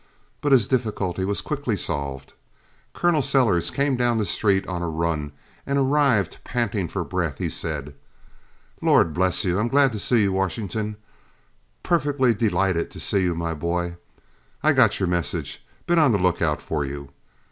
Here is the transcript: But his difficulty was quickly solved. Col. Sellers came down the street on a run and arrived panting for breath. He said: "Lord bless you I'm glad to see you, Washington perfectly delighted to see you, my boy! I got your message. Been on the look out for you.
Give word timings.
But 0.41 0.51
his 0.51 0.67
difficulty 0.67 1.23
was 1.25 1.41
quickly 1.41 1.77
solved. 1.77 2.33
Col. 2.91 3.21
Sellers 3.21 3.69
came 3.69 3.95
down 3.95 4.17
the 4.17 4.25
street 4.25 4.65
on 4.67 4.81
a 4.81 4.89
run 4.89 5.31
and 5.63 5.77
arrived 5.77 6.39
panting 6.43 6.87
for 6.87 7.03
breath. 7.03 7.37
He 7.37 7.49
said: 7.51 7.93
"Lord 8.81 9.13
bless 9.13 9.45
you 9.45 9.59
I'm 9.59 9.67
glad 9.67 9.91
to 9.91 9.99
see 9.99 10.23
you, 10.23 10.31
Washington 10.31 10.97
perfectly 11.83 12.33
delighted 12.33 12.89
to 12.89 12.99
see 12.99 13.21
you, 13.21 13.35
my 13.35 13.53
boy! 13.53 13.95
I 14.63 14.73
got 14.73 14.99
your 14.99 15.05
message. 15.07 15.63
Been 15.85 15.99
on 15.99 16.11
the 16.13 16.17
look 16.17 16.41
out 16.41 16.63
for 16.63 16.83
you. 16.83 17.11